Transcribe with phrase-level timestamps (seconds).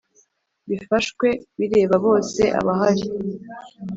[0.69, 1.27] bifashwe
[1.57, 3.05] bireba bose abahari